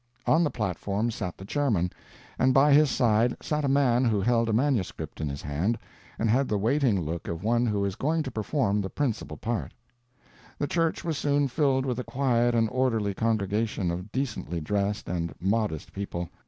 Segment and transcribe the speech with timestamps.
[0.25, 1.91] On the platform sat the chairman,
[2.39, 5.77] and by his side sat a man who held a manuscript in his hand
[6.17, 9.75] and had the waiting look of one who is going to perform the principal part.
[10.57, 15.35] The church was soon filled with a quiet and orderly congregation of decently dressed and
[15.39, 16.29] modest people.